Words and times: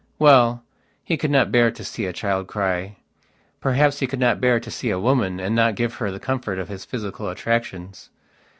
Well, 0.17 0.63
he 1.03 1.15
could 1.15 1.29
not 1.29 1.51
bear 1.51 1.69
to 1.69 1.83
see 1.83 2.07
a 2.07 2.11
child 2.11 2.47
cry. 2.47 2.97
Perhaps 3.59 3.99
he 3.99 4.07
could 4.07 4.17
not 4.19 4.41
bear 4.41 4.59
to 4.59 4.71
see 4.71 4.89
a 4.89 4.97
woman 4.97 5.39
and 5.39 5.53
not 5.55 5.75
give 5.75 5.93
her 5.93 6.09
the 6.09 6.19
comfort 6.19 6.57
of 6.57 6.69
his 6.69 6.85
physical 6.85 7.29
attractions. 7.29 8.09